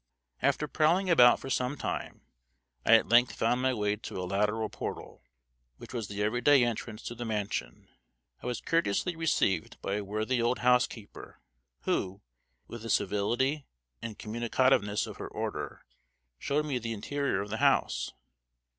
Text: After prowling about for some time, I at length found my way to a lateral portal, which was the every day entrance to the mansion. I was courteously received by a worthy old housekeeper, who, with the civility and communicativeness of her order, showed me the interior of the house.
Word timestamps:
After 0.41 0.67
prowling 0.67 1.11
about 1.11 1.39
for 1.39 1.51
some 1.51 1.77
time, 1.77 2.21
I 2.87 2.95
at 2.95 3.07
length 3.09 3.35
found 3.35 3.61
my 3.61 3.71
way 3.71 3.97
to 3.97 4.19
a 4.19 4.25
lateral 4.25 4.67
portal, 4.67 5.21
which 5.77 5.93
was 5.93 6.07
the 6.07 6.23
every 6.23 6.41
day 6.41 6.63
entrance 6.63 7.03
to 7.03 7.13
the 7.13 7.23
mansion. 7.23 7.87
I 8.41 8.47
was 8.47 8.61
courteously 8.61 9.15
received 9.15 9.79
by 9.83 9.97
a 9.97 10.03
worthy 10.03 10.41
old 10.41 10.57
housekeeper, 10.57 11.39
who, 11.81 12.21
with 12.65 12.81
the 12.81 12.89
civility 12.89 13.67
and 14.01 14.17
communicativeness 14.17 15.05
of 15.05 15.17
her 15.17 15.27
order, 15.27 15.85
showed 16.39 16.65
me 16.65 16.79
the 16.79 16.93
interior 16.93 17.39
of 17.41 17.51
the 17.51 17.57
house. 17.57 18.11